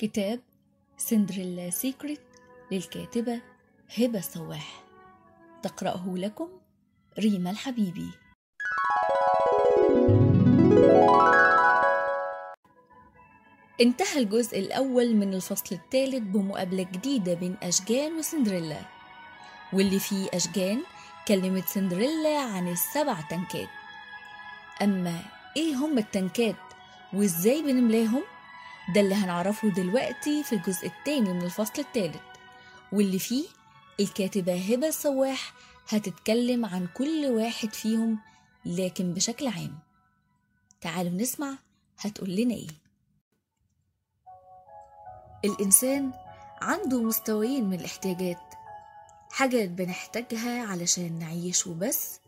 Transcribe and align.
كتاب 0.00 0.40
سندريلا 0.96 1.70
سيكريت 1.70 2.20
للكاتبة 2.72 3.40
هبة 3.98 4.20
سواح 4.20 4.84
تقرأه 5.62 6.14
لكم 6.16 6.48
ريما 7.18 7.50
الحبيبي. 7.50 8.10
انتهى 13.80 14.18
الجزء 14.18 14.58
الأول 14.58 15.14
من 15.16 15.34
الفصل 15.34 15.76
الثالث 15.76 16.22
بمقابلة 16.22 16.82
جديدة 16.82 17.34
بين 17.34 17.56
أشجان 17.62 18.18
وسندريلا 18.18 18.80
واللي 19.72 19.98
فيه 19.98 20.28
أشجان 20.34 20.82
كلمت 21.28 21.64
سندريلا 21.68 22.38
عن 22.38 22.68
السبع 22.68 23.20
تنكات. 23.20 23.68
أما 24.82 25.22
إيه 25.56 25.74
هم 25.74 25.98
التنكات 25.98 26.56
وإزاي 27.12 27.62
بنملاهم؟ 27.62 28.22
ده 28.94 29.00
اللي 29.00 29.14
هنعرفه 29.14 29.68
دلوقتي 29.68 30.42
في 30.44 30.52
الجزء 30.54 30.86
الثاني 30.86 31.32
من 31.32 31.42
الفصل 31.42 31.82
الثالث 31.82 32.20
واللي 32.92 33.18
فيه 33.18 33.44
الكاتبة 34.00 34.72
هبة 34.74 34.88
السواح 34.88 35.52
هتتكلم 35.88 36.64
عن 36.64 36.86
كل 36.96 37.26
واحد 37.26 37.72
فيهم 37.74 38.18
لكن 38.64 39.14
بشكل 39.14 39.46
عام. 39.46 39.78
تعالوا 40.80 41.12
نسمع 41.12 41.58
هتقول 41.98 42.36
لنا 42.36 42.54
إيه. 42.54 42.66
الإنسان 45.44 46.12
عنده 46.62 47.02
مستويين 47.02 47.64
من 47.64 47.80
الاحتياجات 47.80 48.38
حاجات 49.30 49.68
بنحتاجها 49.68 50.66
علشان 50.66 51.18
نعيش 51.18 51.66
وبس 51.66 52.20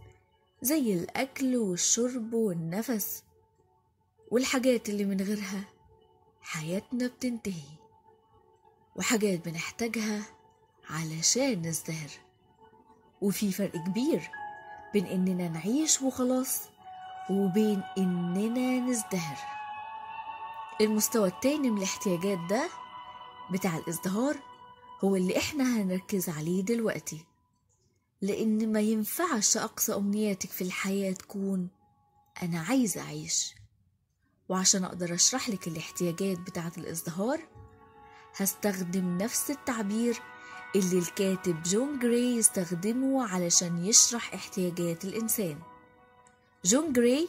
زي 0.62 0.94
الأكل 0.94 1.56
والشرب 1.56 2.32
والنفس 2.34 3.22
والحاجات 4.30 4.88
اللي 4.88 5.04
من 5.04 5.20
غيرها. 5.20 5.64
حياتنا 6.42 7.06
بتنتهي. 7.06 7.72
وحاجات 8.96 9.44
بنحتاجها 9.48 10.22
علشان 10.90 11.62
نزدهر. 11.62 12.10
وفي 13.20 13.52
فرق 13.52 13.76
كبير 13.76 14.30
بين 14.92 15.06
إننا 15.06 15.48
نعيش 15.48 16.02
وخلاص 16.02 16.60
وبين 17.30 17.82
إننا 17.98 18.78
نزدهر. 18.80 19.36
المستوى 20.80 21.28
التاني 21.28 21.70
من 21.70 21.78
الاحتياجات 21.78 22.38
ده 22.50 22.68
بتاع 23.50 23.76
الإزدهار 23.76 24.36
هو 25.04 25.16
اللي 25.16 25.38
إحنا 25.38 25.64
هنركز 25.82 26.28
عليه 26.28 26.62
دلوقتي. 26.62 27.24
لأن 28.20 28.72
ما 28.72 28.80
ينفعش 28.80 29.56
أقصى 29.56 29.94
أمنياتك 29.94 30.50
في 30.50 30.62
الحياة 30.64 31.12
تكون 31.12 31.68
أنا 32.42 32.60
عايزة 32.60 33.00
أعيش. 33.00 33.54
وعشان 34.52 34.84
أقدر 34.84 35.14
أشرح 35.14 35.48
لك 35.48 35.68
الاحتياجات 35.68 36.38
بتاعة 36.38 36.72
الإزدهار 36.78 37.40
هستخدم 38.36 39.18
نفس 39.18 39.50
التعبير 39.50 40.16
اللي 40.76 40.98
الكاتب 40.98 41.62
جون 41.62 41.98
جراي 41.98 42.38
استخدمه 42.38 43.28
علشان 43.28 43.84
يشرح 43.84 44.34
احتياجات 44.34 45.04
الإنسان. 45.04 45.58
جون 46.64 46.92
جراي 46.92 47.28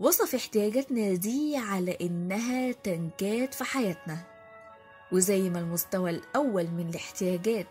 وصف 0.00 0.34
احتياجاتنا 0.34 1.14
دي 1.14 1.56
على 1.56 1.98
إنها 2.00 2.72
تنكات 2.72 3.54
في 3.54 3.64
حياتنا 3.64 4.24
وزي 5.12 5.50
ما 5.50 5.58
المستوى 5.58 6.10
الأول 6.10 6.66
من 6.70 6.88
الاحتياجات 6.88 7.66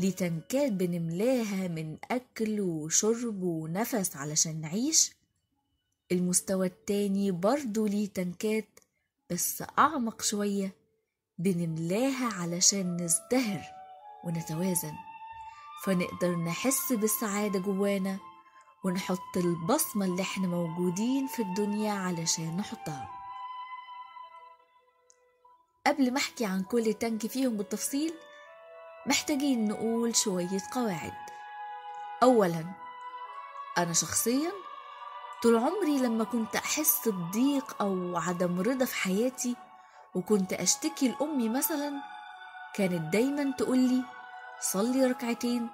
ليه 0.00 0.10
تنكات 0.12 0.72
بنملاها 0.72 1.68
من 1.68 1.96
أكل 2.10 2.60
وشرب 2.60 3.42
ونفس 3.42 4.16
علشان 4.16 4.60
نعيش 4.60 5.12
المستوى 6.12 6.66
التاني 6.66 7.30
برضه 7.30 7.88
ليه 7.88 8.08
تنكات 8.08 8.80
بس 9.30 9.64
أعمق 9.78 10.22
شوية 10.22 10.72
بنملاها 11.38 12.32
علشان 12.42 12.96
نزدهر 12.96 13.62
ونتوازن. 14.24 14.92
فنقدر 15.84 16.36
نحس 16.36 16.92
بالسعادة 16.92 17.58
جوانا 17.58 18.18
ونحط 18.84 19.36
البصمة 19.36 20.04
اللي 20.06 20.22
إحنا 20.22 20.48
موجودين 20.48 21.26
في 21.26 21.42
الدنيا 21.42 21.92
علشان 21.92 22.56
نحطها. 22.56 23.08
قبل 25.86 26.12
ما 26.12 26.18
أحكي 26.18 26.44
عن 26.44 26.62
كل 26.62 26.94
تنك 26.94 27.26
فيهم 27.26 27.56
بالتفصيل 27.56 28.14
محتاجين 29.06 29.68
نقول 29.68 30.16
شوية 30.16 30.60
قواعد. 30.72 31.12
أولا 32.22 32.64
أنا 33.78 33.92
شخصيا 33.92 34.52
طول 35.42 35.56
عمري 35.56 35.98
لما 35.98 36.24
كنت 36.24 36.56
أحس 36.56 37.08
بضيق 37.08 37.82
أو 37.82 38.16
عدم 38.16 38.60
رضا 38.60 38.84
في 38.84 38.94
حياتي 38.96 39.56
وكنت 40.14 40.52
أشتكي 40.52 41.08
لأمي 41.08 41.48
مثلا 41.48 41.92
كانت 42.74 43.12
دايما 43.12 43.52
تقولي 43.52 44.04
صلي 44.60 45.06
ركعتين 45.06 45.68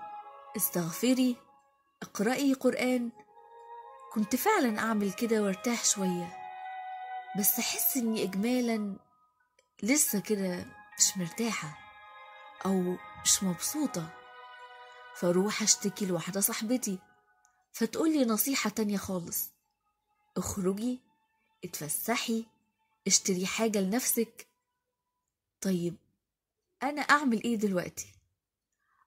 استغفري 0.56 1.36
اقرأي 2.02 2.54
قرآن. 2.54 3.10
كنت 4.12 4.36
فعلا 4.36 4.78
أعمل 4.78 5.12
كده 5.12 5.42
وأرتاح 5.42 5.84
شوية 5.84 6.36
بس 7.38 7.58
أحس 7.58 7.96
إني 7.96 8.22
إجمالا 8.22 8.96
لسه 9.82 10.20
كده 10.20 10.64
مش 10.98 11.16
مرتاحة 11.18 11.78
أو 12.66 12.96
مش 13.24 13.42
مبسوطة. 13.42 14.08
فأروح 15.16 15.62
أشتكي 15.62 16.06
لواحدة 16.06 16.40
صاحبتي 16.40 16.98
فتقولي 17.72 18.24
نصيحة 18.24 18.70
تانية 18.70 18.96
خالص. 18.96 19.57
اخرجي 20.38 20.98
اتفسحي 21.64 22.46
اشتري 23.06 23.46
حاجة 23.46 23.78
لنفسك 23.78 24.46
طيب 25.60 25.96
أنا 26.82 27.00
أعمل 27.02 27.42
إيه 27.42 27.56
دلوقتي؟ 27.56 28.06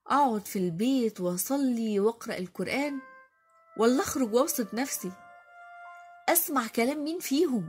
أقعد 0.08 0.46
في 0.48 0.60
البيت 0.60 1.22
وأصلي 1.22 2.00
وأقرأ 2.00 2.38
القرآن 2.38 3.00
ولا 3.78 4.02
أخرج 4.04 4.34
وأبسط 4.34 4.74
نفسي؟ 4.74 5.12
أسمع 6.30 6.68
كلام 6.68 7.04
مين 7.04 7.20
فيهم؟ 7.20 7.68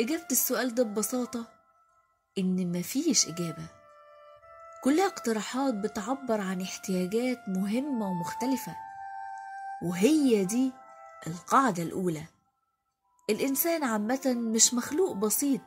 إجابة 0.00 0.26
السؤال 0.30 0.74
ده 0.74 0.82
ببساطة 0.82 1.46
إن 2.38 2.78
مفيش 2.78 3.28
إجابة 3.28 3.68
كلها 4.84 5.06
اقتراحات 5.06 5.74
بتعبر 5.74 6.40
عن 6.40 6.62
احتياجات 6.62 7.48
مهمة 7.48 8.06
ومختلفة 8.10 8.76
وهي 9.82 10.44
دي 10.44 10.72
القاعدة 11.26 11.82
الأولى. 11.82 12.24
الإنسان 13.30 13.84
عامة 13.84 14.34
مش 14.54 14.74
مخلوق 14.74 15.12
بسيط 15.12 15.60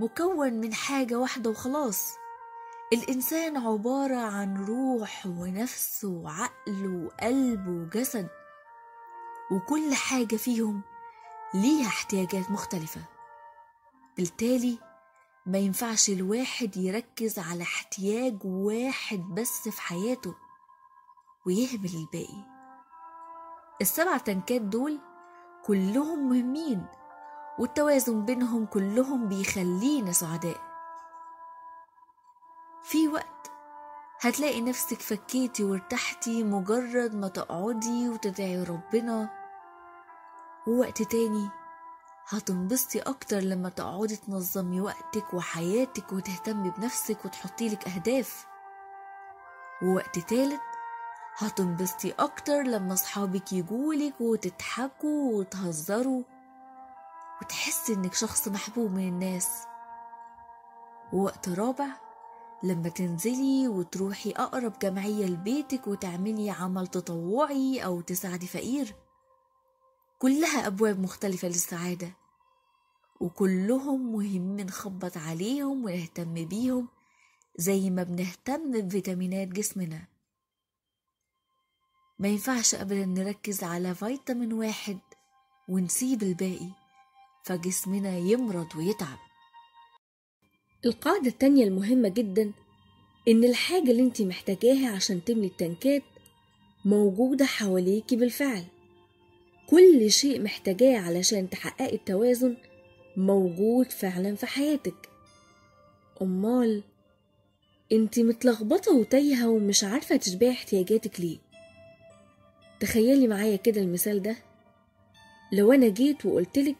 مكون 0.00 0.52
من 0.52 0.74
حاجة 0.74 1.14
واحدة 1.18 1.50
وخلاص. 1.50 2.14
الإنسان 2.92 3.56
عبارة 3.56 4.16
عن 4.16 4.64
روح 4.64 5.26
ونفس 5.26 6.04
وعقل 6.04 7.04
وقلب 7.04 7.68
وجسد 7.68 8.28
وكل 9.52 9.94
حاجة 9.94 10.36
فيهم 10.36 10.82
ليها 11.54 11.86
احتياجات 11.86 12.50
مختلفة. 12.50 13.00
بالتالي 14.16 14.78
ما 15.46 15.58
ينفعش 15.58 16.08
الواحد 16.10 16.76
يركز 16.76 17.38
على 17.38 17.62
احتياج 17.62 18.44
واحد 18.44 19.18
بس 19.18 19.68
في 19.68 19.80
حياته 19.82 20.34
ويهمل 21.46 21.90
الباقي. 21.94 22.59
السبع 23.80 24.16
تنكات 24.16 24.60
دول 24.60 24.98
كلهم 25.66 26.28
مهمين 26.28 26.86
والتوازن 27.58 28.24
بينهم 28.24 28.66
كلهم 28.66 29.28
بيخلينا 29.28 30.12
سعداء. 30.12 30.56
في 32.82 33.08
وقت 33.08 33.50
هتلاقي 34.20 34.60
نفسك 34.60 35.00
فكيتي 35.00 35.64
وارتحتي 35.64 36.44
مجرد 36.44 37.14
ما 37.14 37.28
تقعدي 37.28 38.08
وتدعي 38.08 38.62
ربنا 38.62 39.28
ووقت 40.66 41.02
تاني 41.02 41.48
هتنبسطي 42.28 43.00
أكتر 43.00 43.36
لما 43.38 43.68
تقعدي 43.68 44.16
تنظمي 44.16 44.80
وقتك 44.80 45.34
وحياتك 45.34 46.12
وتهتمي 46.12 46.70
بنفسك 46.70 47.24
وتحطيلك 47.24 47.88
أهداف. 47.88 48.46
ووقت 49.82 50.18
تالت 50.18 50.60
هتنبسطي 51.40 52.10
أكتر 52.18 52.62
لما 52.62 52.94
صحابك 52.94 53.52
يجولك 53.52 54.20
وتضحكوا 54.20 55.38
وتهزروا 55.38 56.22
وتحسي 57.42 57.92
إنك 57.92 58.14
شخص 58.14 58.48
محبوب 58.48 58.90
من 58.90 59.08
الناس. 59.08 59.48
ووقت 61.12 61.48
رابع 61.48 61.86
لما 62.62 62.88
تنزلي 62.88 63.68
وتروحي 63.68 64.30
أقرب 64.30 64.78
جمعية 64.78 65.26
لبيتك 65.26 65.86
وتعملي 65.86 66.50
عمل 66.50 66.86
تطوعي 66.86 67.84
أو 67.84 68.00
تساعدي 68.00 68.46
فقير 68.46 68.94
كلها 70.18 70.66
أبواب 70.66 71.00
مختلفة 71.00 71.48
للسعادة. 71.48 72.12
وكلهم 73.20 74.12
مهم 74.12 74.56
نخبط 74.56 75.16
عليهم 75.16 75.84
ونهتم 75.84 76.34
بيهم 76.34 76.88
زي 77.56 77.90
ما 77.90 78.02
بنهتم 78.02 78.80
بفيتامينات 78.80 79.48
جسمنا. 79.48 80.19
ما 82.20 82.28
ينفعش 82.28 82.74
أبدا 82.74 83.04
نركز 83.04 83.64
على 83.64 83.94
فيتامين 83.94 84.52
واحد 84.52 84.98
ونسيب 85.68 86.22
الباقي 86.22 86.68
فجسمنا 87.44 88.18
يمرض 88.18 88.76
ويتعب. 88.76 89.18
القاعدة 90.84 91.28
التانية 91.28 91.64
المهمة 91.64 92.08
جدا 92.08 92.52
إن 93.28 93.44
الحاجة 93.44 93.90
اللي 93.90 94.02
انت 94.02 94.22
محتاجاها 94.22 94.90
عشان 94.90 95.24
تملي 95.24 95.46
التنكات 95.46 96.02
موجودة 96.84 97.44
حواليكي 97.44 98.16
بالفعل. 98.16 98.64
كل 99.66 100.10
شيء 100.10 100.42
محتاجاه 100.42 100.98
علشان 101.00 101.50
تحققي 101.50 101.94
التوازن 101.94 102.56
موجود 103.16 103.90
فعلا 103.90 104.34
في 104.34 104.46
حياتك. 104.46 105.08
أمال 106.22 106.82
انت 107.92 108.18
متلخبطة 108.18 108.92
وتايهة 108.92 109.48
ومش 109.48 109.84
عارفة 109.84 110.16
تشبعي 110.16 110.50
احتياجاتك 110.50 111.20
ليه. 111.20 111.49
تخيلي 112.80 113.28
معايا 113.28 113.56
كده 113.56 113.80
المثال 113.80 114.22
ده. 114.22 114.36
لو 115.52 115.72
أنا 115.72 115.88
جيت 115.88 116.26
وقلتلك 116.26 116.76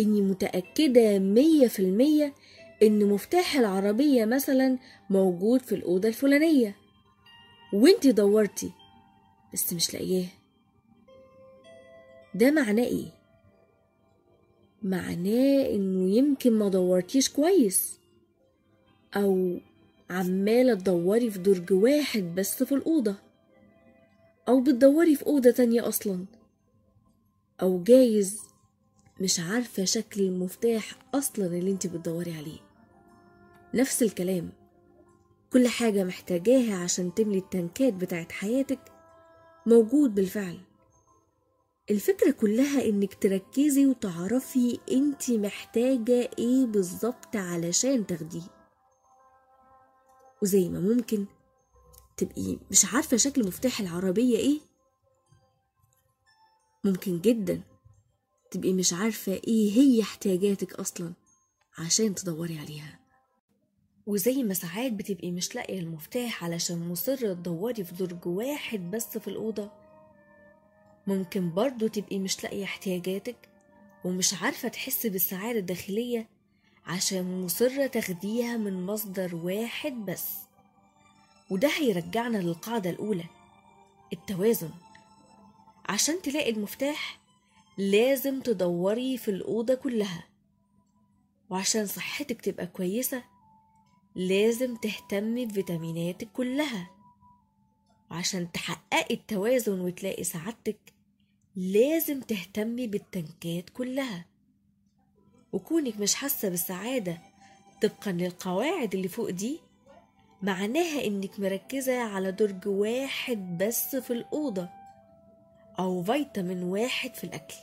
إني 0.00 0.20
متأكدة 0.22 1.18
مية 1.18 1.68
في 1.68 1.78
المية 1.78 2.34
إن 2.82 3.08
مفتاح 3.08 3.56
العربية 3.56 4.24
مثلا 4.24 4.78
موجود 5.10 5.60
في 5.60 5.74
الأوضة 5.74 6.08
الفلانية 6.08 6.76
وانتي 7.72 8.12
دورتي 8.12 8.72
بس 9.52 9.72
مش 9.72 9.94
لاقياه. 9.94 10.26
ده 12.34 12.50
معناه 12.50 12.84
إيه؟ 12.84 13.06
معناه 14.82 15.66
إنه 15.74 16.16
يمكن 16.16 16.52
ما 16.52 16.68
دورتيش 16.68 17.28
كويس 17.28 17.98
أو 19.16 19.58
عمالة 20.10 20.74
تدوري 20.74 21.30
في 21.30 21.38
درج 21.38 21.72
واحد 21.72 22.34
بس 22.34 22.62
في 22.62 22.74
الأوضة. 22.74 23.14
أو 24.48 24.60
بتدوري 24.60 25.16
في 25.16 25.26
أوضة 25.26 25.50
تانية 25.50 25.88
أصلا. 25.88 26.24
أو 27.62 27.82
جايز 27.82 28.42
مش 29.20 29.40
عارفة 29.40 29.84
شكل 29.84 30.20
المفتاح 30.20 30.92
أصلا 31.14 31.46
اللي 31.46 31.70
انت 31.70 31.86
بتدوري 31.86 32.36
عليه. 32.36 32.58
نفس 33.74 34.02
الكلام. 34.02 34.52
كل 35.52 35.68
حاجة 35.68 36.04
محتاجاها 36.04 36.76
عشان 36.76 37.14
تملي 37.14 37.38
التنكات 37.38 37.94
بتاعت 37.94 38.32
حياتك 38.32 38.80
موجود 39.66 40.14
بالفعل. 40.14 40.58
الفكرة 41.90 42.30
كلها 42.30 42.84
إنك 42.84 43.14
تركزي 43.14 43.86
وتعرفي 43.86 44.78
انت 44.92 45.30
محتاجة 45.30 46.30
إيه 46.38 46.66
بالظبط 46.66 47.36
علشان 47.36 48.06
تاخديه. 48.06 48.48
وزي 50.42 50.68
ما 50.68 50.80
ممكن 50.80 51.26
تبقي 52.18 52.58
مش 52.70 52.84
عارفة 52.94 53.16
شكل 53.16 53.46
مفتاح 53.46 53.80
العربية 53.80 54.36
إيه؟ 54.36 54.60
ممكن 56.84 57.20
جدا 57.20 57.60
تبقي 58.50 58.72
مش 58.72 58.92
عارفة 58.92 59.32
إيه 59.32 59.72
هي 59.72 60.02
احتياجاتك 60.02 60.72
أصلا 60.72 61.12
عشان 61.78 62.14
تدوري 62.14 62.58
عليها. 62.58 62.98
وزي 64.06 64.42
ما 64.42 64.54
ساعات 64.54 64.92
بتبقي 64.92 65.30
مش 65.30 65.54
لاقية 65.54 65.78
المفتاح 65.78 66.44
علشان 66.44 66.88
مصرة 66.88 67.32
تدوري 67.34 67.84
في 67.84 67.94
درج 67.94 68.26
واحد 68.26 68.90
بس 68.90 69.18
في 69.18 69.28
الأوضة. 69.28 69.70
ممكن 71.06 71.54
برضو 71.54 71.86
تبقي 71.86 72.18
مش 72.18 72.42
لاقية 72.44 72.64
احتياجاتك 72.64 73.48
ومش 74.04 74.34
عارفة 74.42 74.68
تحسي 74.68 75.08
بالسعادة 75.08 75.58
الداخلية 75.58 76.28
عشان 76.86 77.42
مصرة 77.42 77.86
تاخديها 77.86 78.56
من 78.56 78.86
مصدر 78.86 79.36
واحد 79.36 79.92
بس. 79.92 80.47
وده 81.50 81.68
هيرجعنا 81.68 82.38
للقاعدة 82.38 82.90
الأولى 82.90 83.24
التوازن. 84.12 84.70
عشان 85.88 86.22
تلاقي 86.22 86.50
المفتاح 86.50 87.18
لازم 87.78 88.40
تدوري 88.40 89.16
في 89.18 89.30
الأوضة 89.30 89.74
كلها. 89.74 90.24
وعشان 91.50 91.86
صحتك 91.86 92.40
تبقى 92.40 92.66
كويسة 92.66 93.24
لازم 94.14 94.76
تهتمي 94.76 95.46
بفيتاميناتك 95.46 96.28
كلها. 96.32 96.90
وعشان 98.10 98.52
تحققي 98.52 99.14
التوازن 99.14 99.80
وتلاقي 99.80 100.24
سعادتك 100.24 100.78
لازم 101.56 102.20
تهتمي 102.20 102.86
بالتنكات 102.86 103.70
كلها. 103.70 104.26
وكونك 105.52 106.00
مش 106.00 106.14
حاسة 106.14 106.48
بالسعادة 106.48 107.18
طبقا 107.82 108.12
للقواعد 108.12 108.94
اللي 108.94 109.08
فوق 109.08 109.30
دي 109.30 109.60
معناها 110.42 111.04
إنك 111.04 111.40
مركزة 111.40 112.00
على 112.02 112.32
درج 112.32 112.66
واحد 112.66 113.58
بس 113.58 113.96
في 113.96 114.12
الأوضة 114.12 114.68
أو 115.78 116.02
فيتامين 116.02 116.62
واحد 116.62 117.14
في 117.14 117.24
الأكل 117.24 117.54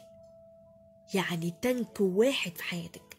يعني 1.14 1.54
تنك 1.62 2.02
واحد 2.02 2.52
في 2.56 2.64
حياتك 2.64 3.18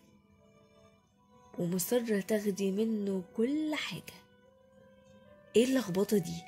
ومصرة 1.58 2.20
تاخدي 2.20 2.70
منه 2.70 3.22
كل 3.36 3.74
حاجة 3.74 4.14
إيه 5.56 5.64
اللخبطة 5.64 6.18
دي؟ 6.18 6.42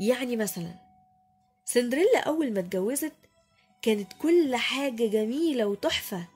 يعني 0.00 0.36
مثلا 0.36 0.74
سندريلا 1.64 2.18
أول 2.26 2.52
ما 2.52 2.60
اتجوزت 2.60 3.12
كانت 3.82 4.12
كل 4.22 4.56
حاجة 4.56 5.06
جميلة 5.06 5.66
وتحفة 5.66 6.26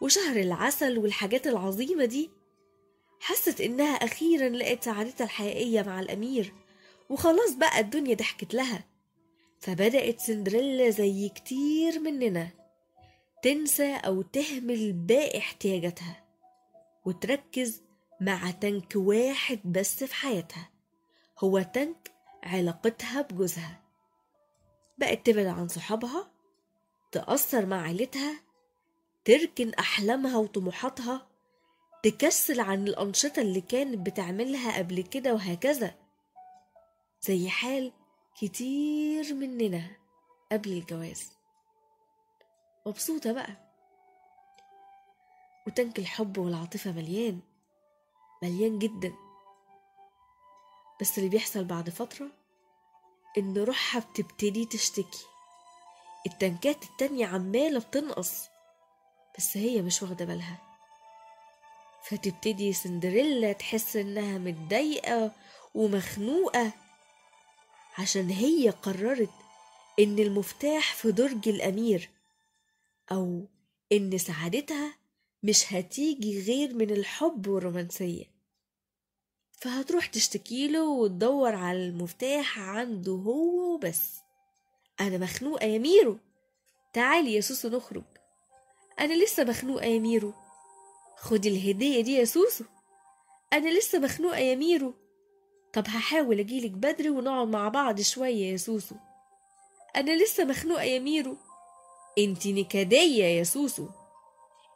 وشهر 0.00 0.36
العسل 0.36 0.98
والحاجات 0.98 1.46
العظيمة 1.46 2.04
دي 2.04 2.30
حست 3.20 3.60
إنها 3.60 3.94
أخيرا 3.94 4.48
لقت 4.48 4.84
سعادتها 4.84 5.24
الحقيقية 5.24 5.82
مع 5.82 6.00
الأمير 6.00 6.54
وخلاص 7.10 7.54
بقى 7.54 7.80
الدنيا 7.80 8.14
ضحكت 8.14 8.54
لها. 8.54 8.84
فبدأت 9.60 10.20
سندريلا 10.20 10.90
زي 10.90 11.28
كتير 11.28 11.98
مننا 12.00 12.48
تنسى 13.42 13.94
أو 13.94 14.22
تهمل 14.22 14.92
باقي 14.92 15.38
احتياجاتها 15.38 16.24
وتركز 17.04 17.82
مع 18.20 18.50
تنك 18.50 18.92
واحد 18.96 19.60
بس 19.64 20.04
في 20.04 20.14
حياتها. 20.14 20.70
هو 21.38 21.62
تنك 21.62 22.10
علاقتها 22.42 23.22
بجوزها. 23.22 23.80
بقت 24.98 25.26
تبعد 25.26 25.46
عن 25.46 25.68
صحابها 25.68 26.30
تأثر 27.12 27.66
مع 27.66 27.82
عيلتها 27.82 28.40
تركن 29.24 29.74
أحلامها 29.74 30.36
وطموحاتها 30.36 31.26
تكسل 32.10 32.60
عن 32.60 32.88
الأنشطة 32.88 33.42
اللي 33.42 33.60
كانت 33.60 34.06
بتعملها 34.06 34.78
قبل 34.78 35.02
كده 35.02 35.34
وهكذا. 35.34 35.94
زي 37.20 37.48
حال 37.48 37.92
كتير 38.40 39.34
مننا 39.34 39.90
قبل 40.52 40.72
الجواز. 40.72 41.32
مبسوطة 42.86 43.32
بقى. 43.32 43.56
وتنك 45.66 45.98
الحب 45.98 46.38
والعاطفة 46.38 46.92
مليان. 46.92 47.40
مليان 48.42 48.78
جدا. 48.78 49.12
بس 51.00 51.18
اللي 51.18 51.28
بيحصل 51.30 51.64
بعد 51.64 51.90
فترة 51.90 52.28
إن 53.38 53.58
روحها 53.58 54.00
بتبتدي 54.00 54.64
تشتكي. 54.64 55.24
التنكات 56.26 56.84
التانية 56.84 57.26
عمالة 57.26 57.80
بتنقص. 57.80 58.48
بس 59.38 59.56
هي 59.56 59.82
مش 59.82 60.02
واخدة 60.02 60.24
بالها. 60.24 60.65
فتبتدي 62.08 62.72
سندريلا 62.72 63.52
تحس 63.52 63.96
إنها 63.96 64.38
متضايقة 64.38 65.32
ومخنوقة 65.74 66.72
عشان 67.98 68.30
هي 68.30 68.70
قررت 68.70 69.30
إن 69.98 70.18
المفتاح 70.18 70.94
في 70.94 71.12
درج 71.12 71.48
الأمير 71.48 72.10
أو 73.12 73.46
إن 73.92 74.18
سعادتها 74.18 74.94
مش 75.42 75.72
هتيجي 75.72 76.42
غير 76.42 76.74
من 76.74 76.90
الحب 76.90 77.46
والرومانسية. 77.46 78.24
فهتروح 79.52 80.06
تشتكيله 80.06 80.88
وتدور 80.88 81.54
على 81.54 81.86
المفتاح 81.86 82.58
عنده 82.58 83.12
هو 83.12 83.74
وبس. 83.74 84.12
أنا 85.00 85.18
مخنوقة 85.18 85.66
يا 85.66 85.78
ميرو. 85.78 86.18
تعالي 86.92 87.34
يا 87.34 87.40
سوسو 87.40 87.68
نخرج. 87.68 88.04
أنا 89.00 89.24
لسه 89.24 89.44
مخنوقة 89.44 89.86
يا 89.86 89.98
ميرو. 89.98 90.34
خدي 91.16 91.48
الهدية 91.48 92.00
دي 92.00 92.14
يا 92.14 92.24
سوسو. 92.24 92.64
أنا 93.52 93.78
لسه 93.78 93.98
مخنوقة 93.98 94.38
يا 94.38 94.54
ميرو. 94.54 94.94
طب 95.72 95.84
هحاول 95.88 96.40
أجيلك 96.40 96.70
بدري 96.70 97.10
ونقعد 97.10 97.48
مع 97.48 97.68
بعض 97.68 98.00
شوية 98.00 98.52
يا 98.52 98.56
سوسو. 98.56 98.94
أنا 99.96 100.22
لسه 100.22 100.44
مخنوقة 100.44 100.82
يا 100.82 100.98
ميرو. 100.98 101.36
انتي 102.18 102.52
نكدية 102.52 103.24
يا 103.24 103.44
سوسو. 103.44 103.88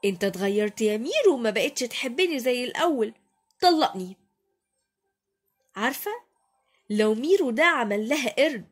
أنت 0.04 0.24
اتغيرت 0.24 0.80
يا 0.80 0.96
ميرو 0.96 1.34
وما 1.34 1.50
بقتش 1.50 1.80
تحبني 1.80 2.38
زي 2.38 2.64
الأول. 2.64 3.14
طلقني. 3.60 4.16
عارفة؟ 5.76 6.10
لو 6.90 7.14
ميرو 7.14 7.50
ده 7.50 7.64
عمل 7.64 8.08
لها 8.08 8.34
قرد 8.44 8.66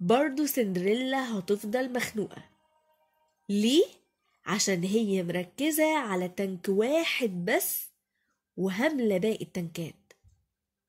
برضو 0.00 0.46
سندريلا 0.46 1.38
هتفضل 1.38 1.92
مخنوقة. 1.92 2.44
ليه؟ 3.48 3.99
عشان 4.50 4.84
هي 4.84 5.22
مركزة 5.22 5.96
على 5.96 6.28
tank 6.28 6.68
واحد 6.68 7.44
بس 7.44 7.90
وهاملة 8.56 9.18
باقي 9.18 9.44
التنكات 9.44 10.12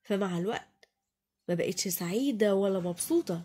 فمع 0.03 0.37
الوقت 0.37 0.89
ما 1.49 1.55
بقتش 1.55 1.87
سعيدة 1.87 2.55
ولا 2.55 2.79
مبسوطة. 2.79 3.43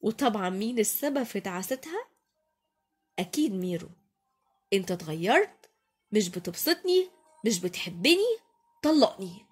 وطبعا 0.00 0.50
مين 0.50 0.78
السبب 0.78 1.22
في 1.22 1.40
تعاستها؟ 1.40 2.08
أكيد 3.18 3.54
ميرو. 3.54 3.88
أنت 4.72 4.90
اتغيرت 4.90 5.70
مش 6.12 6.28
بتبسطني 6.28 7.08
مش 7.46 7.60
بتحبني 7.60 8.38
طلقني. 8.82 9.46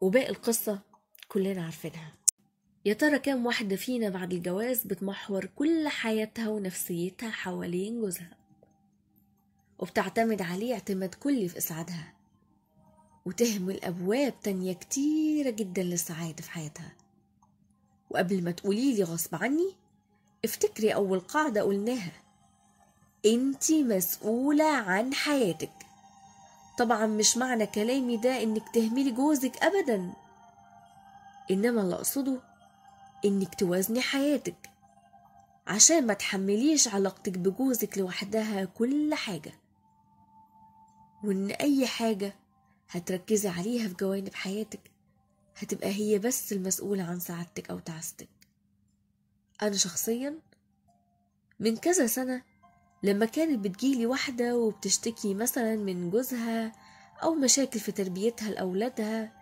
وباقي 0.00 0.30
القصة 0.30 0.80
كلنا 1.28 1.64
عارفينها. 1.64 2.14
يا 2.84 2.94
ترى 2.94 3.18
كام 3.18 3.46
واحدة 3.46 3.76
فينا 3.76 4.08
بعد 4.08 4.32
الجواز 4.32 4.84
بتمحور 4.84 5.46
كل 5.46 5.88
حياتها 5.88 6.48
ونفسيتها 6.48 7.30
حوالين 7.30 8.00
جوزها؟ 8.00 8.39
وبتعتمد 9.80 10.42
عليه 10.42 10.74
اعتماد 10.74 11.14
كلي 11.14 11.48
في 11.48 11.58
إسعادها 11.58 12.12
وتهمل 13.26 13.84
أبواب 13.84 14.34
تانية 14.42 14.72
كتيرة 14.72 15.50
جدا 15.50 15.82
للسعادة 15.82 16.42
في 16.42 16.50
حياتها. 16.50 16.92
وقبل 18.10 18.44
ما 18.44 18.50
تقوليلي 18.50 19.02
غصب 19.02 19.34
عني 19.34 19.74
افتكري 20.44 20.94
أول 20.94 21.20
قاعدة 21.20 21.62
قلناها 21.62 22.12
انتي 23.26 23.82
مسؤولة 23.84 24.64
عن 24.68 25.14
حياتك. 25.14 25.72
طبعا 26.78 27.06
مش 27.06 27.36
معنى 27.36 27.66
كلامي 27.66 28.16
ده 28.16 28.42
إنك 28.42 28.68
تهملي 28.74 29.10
جوزك 29.10 29.56
ابدا 29.64 30.12
إنما 31.50 31.80
اللي 31.82 31.94
أقصده 31.94 32.40
إنك 33.24 33.54
توازني 33.54 34.00
حياتك 34.00 34.70
عشان 35.66 36.06
ما 36.06 36.14
تحمليش 36.14 36.88
علاقتك 36.88 37.38
بجوزك 37.38 37.98
لوحدها 37.98 38.64
كل 38.64 39.14
حاجة. 39.14 39.52
وإن 41.24 41.50
أي 41.50 41.86
حاجة 41.86 42.34
هتركزي 42.90 43.48
عليها 43.48 43.88
في 43.88 43.94
جوانب 43.94 44.34
حياتك 44.34 44.90
هتبقى 45.58 45.88
هي 45.88 46.18
بس 46.18 46.52
المسؤولة 46.52 47.02
عن 47.02 47.20
سعادتك 47.20 47.70
أو 47.70 47.78
تعاستك. 47.78 48.28
أنا 49.62 49.76
شخصيا 49.76 50.38
من 51.60 51.76
كذا 51.76 52.06
سنة 52.06 52.42
لما 53.02 53.26
كانت 53.26 53.58
بتجيلي 53.64 54.06
واحدة 54.06 54.56
وبتشتكي 54.56 55.34
مثلا 55.34 55.76
من 55.76 56.10
جوزها 56.10 56.72
أو 57.22 57.34
مشاكل 57.34 57.80
في 57.80 57.92
تربيتها 57.92 58.50
لأولادها 58.50 59.32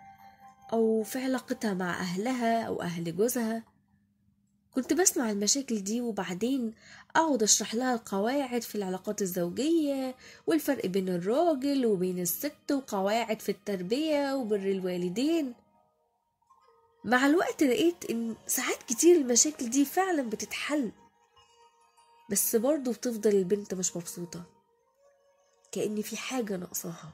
أو 0.73 1.03
في 1.03 1.23
علاقتها 1.23 1.73
مع 1.73 1.99
أهلها 1.99 2.61
أو 2.63 2.81
أهل 2.81 3.15
جوزها 3.17 3.63
كنت 4.79 4.93
بسمع 4.93 5.31
المشاكل 5.31 5.83
دي 5.83 6.01
وبعدين 6.01 6.73
أقعد 7.15 7.43
أشرح 7.43 7.75
لها 7.75 7.93
القواعد 7.95 8.61
في 8.61 8.75
العلاقات 8.75 9.21
الزوجية 9.21 10.15
والفرق 10.47 10.85
بين 10.85 11.09
الراجل 11.09 11.85
وبين 11.85 12.19
الست 12.19 12.71
وقواعد 12.71 13.41
في 13.41 13.49
التربية 13.49 14.35
وبر 14.35 14.55
الوالدين. 14.55 15.53
مع 17.03 17.25
الوقت 17.25 17.63
لقيت 17.63 18.09
إن 18.09 18.35
ساعات 18.47 18.83
كتير 18.83 19.15
المشاكل 19.15 19.69
دي 19.69 19.85
فعلا 19.85 20.29
بتتحل 20.29 20.91
بس 22.29 22.55
برضه 22.55 22.93
بتفضل 22.93 23.35
البنت 23.35 23.73
مش 23.73 23.97
مبسوطة 23.97 24.43
كأن 25.71 26.01
في 26.01 26.17
حاجة 26.17 26.57
ناقصاها. 26.57 27.13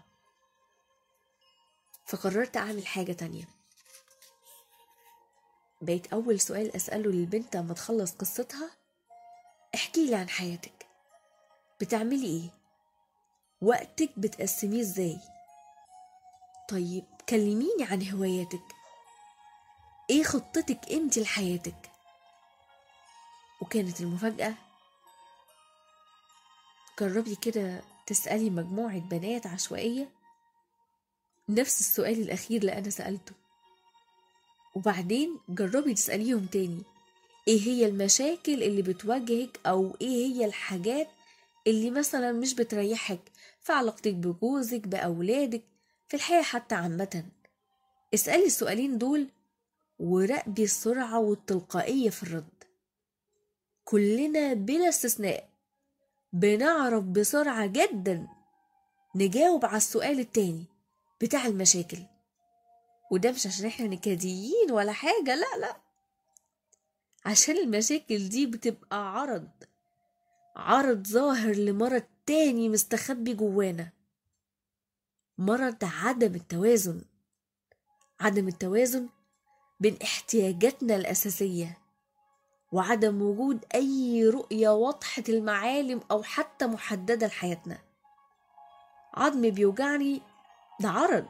فقررت 2.05 2.57
أعمل 2.57 2.85
حاجة 2.87 3.11
تانية. 3.13 3.54
بقيت 5.81 6.13
أول 6.13 6.39
سؤال 6.39 6.75
أسأله 6.75 7.11
للبنت 7.11 7.55
لما 7.55 7.73
تخلص 7.73 8.11
قصتها؟ 8.15 8.71
احكي 9.75 10.05
لي 10.05 10.15
عن 10.15 10.29
حياتك. 10.29 10.87
بتعملي 11.81 12.25
إيه؟ 12.27 12.49
وقتك 13.61 14.09
بتقسميه 14.17 14.81
إزاي؟ 14.81 15.19
طيب 16.69 17.03
كلميني 17.29 17.83
عن 17.83 18.09
هواياتك. 18.11 18.63
إيه 20.09 20.23
خطتك 20.23 20.91
أنت 20.91 21.17
لحياتك؟ 21.19 21.91
وكانت 23.61 24.01
المفاجأة؟ 24.01 24.53
جربي 26.99 27.35
كده 27.35 27.81
تسألي 28.07 28.49
مجموعة 28.49 28.99
بنات 28.99 29.47
عشوائية 29.47 30.09
نفس 31.49 31.79
السؤال 31.79 32.21
الأخير 32.21 32.61
اللي 32.61 32.77
أنا 32.77 32.89
سألته. 32.89 33.33
وبعدين 34.75 35.39
جربي 35.49 35.93
تسأليهم 35.93 36.45
تاني 36.45 36.81
إيه 37.47 37.61
هي 37.61 37.85
المشاكل 37.85 38.63
اللي 38.63 38.81
بتواجهك 38.81 39.59
أو 39.65 39.95
إيه 40.01 40.25
هي 40.35 40.45
الحاجات 40.45 41.07
اللي 41.67 41.91
مثلا 41.91 42.31
مش 42.31 42.55
بتريحك 42.55 43.19
في 43.61 43.71
علاقتك 43.73 44.13
بجوزك 44.13 44.87
بأولادك 44.87 45.61
في 46.07 46.13
الحياة 46.17 46.41
حتى 46.41 46.75
عامة؟ 46.75 47.25
اسألي 48.13 48.45
السؤالين 48.45 48.97
دول 48.97 49.27
وراقبي 49.99 50.63
السرعة 50.63 51.19
والتلقائية 51.19 52.09
في 52.09 52.23
الرد. 52.23 52.63
كلنا 53.83 54.53
بلا 54.53 54.89
استثناء 54.89 55.49
بنعرف 56.33 57.03
بسرعة 57.03 57.65
جدا 57.65 58.27
نجاوب 59.15 59.65
على 59.65 59.77
السؤال 59.77 60.19
التاني 60.19 60.65
بتاع 61.21 61.45
المشاكل. 61.45 61.97
وده 63.11 63.31
مش 63.31 63.47
عشان 63.47 63.65
إحنا 63.65 63.87
نكديين 63.87 64.71
ولا 64.71 64.91
حاجة 64.91 65.35
لا 65.35 65.57
لا. 65.59 65.75
عشان 67.25 67.57
المشاكل 67.57 68.29
دي 68.29 68.45
بتبقى 68.45 69.13
عرض 69.19 69.49
عرض 70.55 71.07
ظاهر 71.07 71.55
لمرض 71.55 72.03
تاني 72.25 72.69
مستخبي 72.69 73.33
جوانا. 73.33 73.89
مرض 75.37 75.77
عدم 75.83 76.35
التوازن 76.35 77.01
عدم 78.19 78.47
التوازن 78.47 79.09
بين 79.79 79.97
احتياجاتنا 80.03 80.95
الأساسية 80.95 81.77
وعدم 82.71 83.21
وجود 83.21 83.65
أي 83.75 84.25
رؤية 84.29 84.69
واضحة 84.69 85.23
المعالم 85.29 86.01
أو 86.11 86.23
حتى 86.23 86.67
محددة 86.67 87.27
لحياتنا. 87.27 87.77
عظمي 89.13 89.51
بيوجعني 89.51 90.21
ده 90.79 90.89
عرض. 90.89 91.27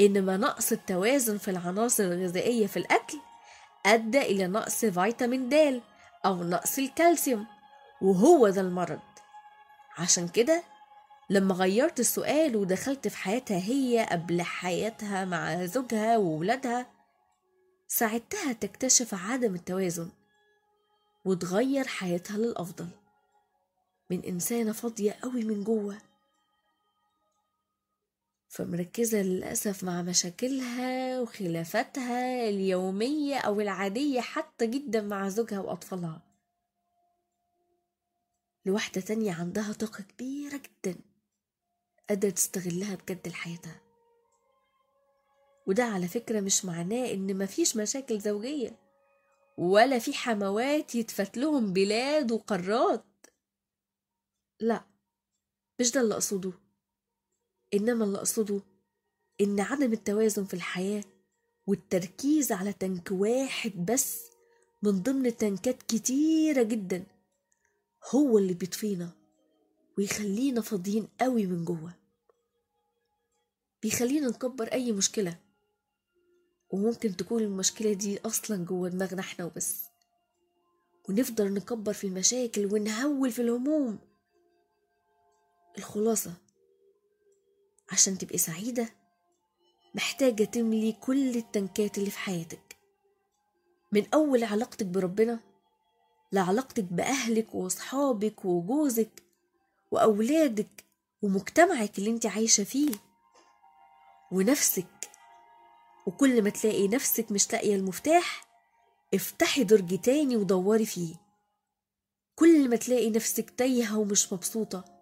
إنما 0.00 0.36
نقص 0.36 0.72
التوازن 0.72 1.38
في 1.38 1.50
العناصر 1.50 2.04
الغذائية 2.04 2.66
في 2.66 2.76
الأكل 2.76 3.18
أدى 3.86 4.20
إلى 4.22 4.46
نقص 4.46 4.84
فيتامين 4.84 5.48
د 5.48 5.82
أو 6.26 6.42
نقص 6.44 6.78
الكالسيوم 6.78 7.46
وهو 8.02 8.48
ده 8.48 8.60
المرض. 8.60 9.00
عشان 9.98 10.28
كده 10.28 10.62
لما 11.30 11.54
غيرت 11.54 12.00
السؤال 12.00 12.56
ودخلت 12.56 13.08
في 13.08 13.16
حياتها 13.16 13.58
هي 13.58 14.08
قبل 14.10 14.42
حياتها 14.42 15.24
مع 15.24 15.64
زوجها 15.64 16.16
وولادها 16.16 16.86
ساعدتها 17.88 18.52
تكتشف 18.52 19.14
عدم 19.14 19.54
التوازن 19.54 20.10
وتغير 21.24 21.86
حياتها 21.86 22.36
للأفضل. 22.38 22.88
من 24.10 24.24
إنسانة 24.24 24.72
فاضية 24.72 25.16
قوي 25.22 25.44
من 25.44 25.64
جوه. 25.64 25.98
فمركزة 28.54 29.22
للأسف 29.22 29.84
مع 29.84 30.02
مشاكلها 30.02 31.20
وخلافاتها 31.20 32.48
اليومية 32.48 33.38
أو 33.38 33.60
العادية 33.60 34.20
حتى 34.20 34.66
جدا 34.66 35.00
مع 35.00 35.28
زوجها 35.28 35.60
وأطفالها. 35.60 36.22
لواحدة 38.66 39.00
تانية 39.00 39.32
عندها 39.32 39.72
طاقة 39.72 40.02
كبيرة 40.02 40.56
جدا 40.56 40.98
قادرة 42.08 42.30
تستغلها 42.30 42.94
بجد 42.94 43.28
لحياتها. 43.28 43.80
وده 45.66 45.84
على 45.84 46.08
فكرة 46.08 46.40
مش 46.40 46.64
معناه 46.64 47.12
إن 47.12 47.38
مفيش 47.38 47.76
مشاكل 47.76 48.20
زوجية 48.20 48.78
ولا 49.58 49.98
في 49.98 50.12
حموات 50.14 50.94
يتفتلهم 50.94 51.72
بلاد 51.72 52.32
وقارات. 52.32 53.04
لا 54.60 54.84
مش 55.80 55.90
ده 55.92 56.00
اللي 56.00 56.14
أقصده. 56.14 56.63
إنما 57.74 58.04
اللي 58.04 58.18
أقصده 58.18 58.60
إن 59.40 59.60
عدم 59.60 59.92
التوازن 59.92 60.44
في 60.44 60.54
الحياة 60.54 61.04
والتركيز 61.66 62.52
على 62.52 62.72
تنك 62.72 63.08
واحد 63.10 63.72
بس 63.86 64.22
من 64.82 65.02
ضمن 65.02 65.36
تنكات 65.36 65.82
كتيرة 65.82 66.62
جدا 66.62 67.06
هو 68.14 68.38
اللي 68.38 68.54
بيطفينا 68.54 69.10
ويخلينا 69.98 70.60
فاضيين 70.60 71.08
قوي 71.20 71.46
من 71.46 71.64
جوه. 71.64 71.92
بيخلينا 73.82 74.28
نكبر 74.28 74.66
أي 74.72 74.92
مشكلة 74.92 75.38
وممكن 76.70 77.16
تكون 77.16 77.42
المشكلة 77.42 77.92
دي 77.92 78.18
أصلا 78.20 78.64
جوه 78.64 78.88
دماغنا 78.88 79.20
إحنا 79.20 79.44
وبس. 79.44 79.84
ونفضل 81.08 81.54
نكبر 81.54 81.92
في 81.92 82.06
المشاكل 82.06 82.66
ونهول 82.74 83.30
في 83.30 83.42
الهموم. 83.42 83.98
الخلاصة 85.78 86.32
عشان 87.90 88.18
تبقي 88.18 88.38
سعيدة. 88.38 88.88
محتاجة 89.94 90.44
تملي 90.44 90.92
كل 90.92 91.36
التنكات 91.36 91.98
اللي 91.98 92.10
في 92.10 92.18
حياتك. 92.18 92.76
من 93.92 94.06
أول 94.14 94.44
علاقتك 94.44 94.86
بربنا 94.86 95.40
لعلاقتك 96.32 96.84
بأهلك 96.84 97.54
وأصحابك 97.54 98.44
وجوزك 98.44 99.22
وأولادك 99.90 100.84
ومجتمعك 101.22 101.98
اللي 101.98 102.10
انت 102.10 102.26
عايشة 102.26 102.64
فيه. 102.64 102.94
ونفسك. 104.32 104.86
وكل 106.06 106.42
ما 106.42 106.50
تلاقي 106.50 106.88
نفسك 106.88 107.32
مش 107.32 107.52
لاقية 107.52 107.76
المفتاح 107.76 108.44
افتحي 109.14 109.64
درج 109.64 110.00
تاني 110.00 110.36
ودوري 110.36 110.86
فيه. 110.86 111.14
كل 112.36 112.68
ما 112.70 112.76
تلاقي 112.76 113.10
نفسك 113.10 113.50
تايهة 113.50 113.98
ومش 113.98 114.32
مبسوطة 114.32 114.93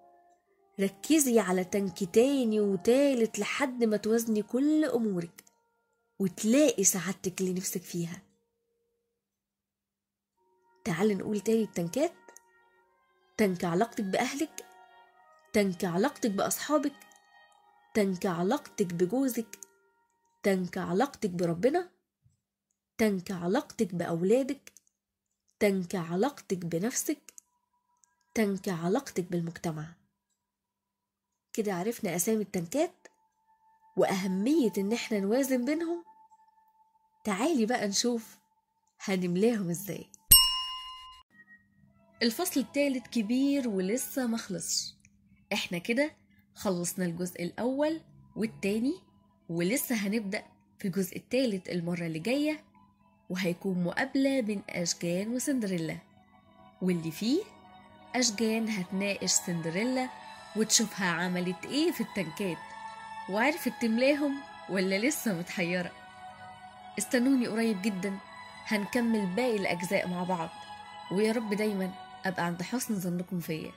ركزي 0.80 1.38
على 1.38 1.64
تنك 1.64 2.04
تاني 2.14 2.60
وتالت 2.60 3.38
لحد 3.38 3.84
ما 3.84 3.96
توازني 3.96 4.42
كل 4.42 4.84
أمورك 4.84 5.44
وتلاقي 6.18 6.84
سعادتك 6.84 7.40
اللي 7.40 7.52
نفسك 7.52 7.82
فيها. 7.82 8.22
تعال 10.84 11.18
نقول 11.18 11.40
تاني 11.40 11.62
التنكات 11.62 12.12
تنك 13.36 13.64
علاقتك 13.64 14.04
بأهلك 14.04 14.66
تنك 15.52 15.84
علاقتك 15.84 16.30
بأصحابك 16.30 16.96
تنك 17.94 18.26
علاقتك 18.26 18.94
بجوزك 18.94 19.58
تنك 20.42 20.78
علاقتك 20.78 21.30
بربنا 21.30 21.90
تنك 22.98 23.30
علاقتك 23.30 23.94
بأولادك 23.94 24.72
تنك 25.58 25.94
علاقتك 25.94 26.58
بنفسك 26.58 27.32
تنك 28.34 28.68
علاقتك 28.68 29.24
بالمجتمع. 29.30 30.01
كده 31.52 31.74
عرفنا 31.74 32.16
أسامي 32.16 32.42
التنكات 32.42 33.08
وأهمية 33.96 34.72
إن 34.78 34.92
إحنا 34.92 35.20
نوازن 35.20 35.64
بينهم؟ 35.64 36.04
تعالي 37.24 37.66
بقى 37.66 37.88
نشوف 37.88 38.38
هنملاهم 39.00 39.70
إزاي. 39.70 40.06
الفصل 42.22 42.60
التالت 42.60 43.06
كبير 43.06 43.68
ولسه 43.68 44.26
مخلصش 44.26 44.94
إحنا 45.52 45.78
كده 45.78 46.16
خلصنا 46.54 47.04
الجزء 47.04 47.42
الأول 47.42 48.00
والتاني 48.36 48.94
ولسه 49.48 49.94
هنبدأ 49.94 50.44
في 50.78 50.88
الجزء 50.88 51.16
التالت 51.16 51.68
المرة 51.68 52.06
اللي 52.06 52.18
جاية 52.18 52.64
وهيكون 53.30 53.84
مقابلة 53.84 54.40
بين 54.40 54.62
أشجان 54.70 55.34
وسندريلا. 55.34 55.96
واللي 56.82 57.10
فيه 57.10 57.42
أشجان 58.14 58.68
هتناقش 58.68 59.30
سندريلا 59.30 60.08
وتشوفها 60.56 61.06
عملت 61.10 61.64
إيه 61.64 61.92
في 61.92 62.00
التنكات؟ 62.00 62.56
وعرفت 63.28 63.72
تملاهم 63.80 64.34
ولا 64.68 64.98
لسه 64.98 65.32
متحيرة؟ 65.34 65.90
استنوني 66.98 67.46
قريب 67.46 67.82
جدا 67.82 68.18
هنكمل 68.66 69.26
باقي 69.26 69.56
الأجزاء 69.56 70.08
مع 70.08 70.22
بعض 70.24 70.48
ويا 71.12 71.32
رب 71.32 71.54
دايما 71.54 71.90
أبقى 72.26 72.44
عند 72.44 72.62
حسن 72.62 73.00
ظنكم 73.00 73.40
فيا. 73.40 73.72